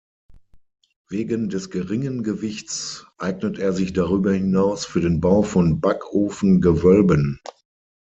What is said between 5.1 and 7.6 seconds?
Bau von Backofen-Gewölben.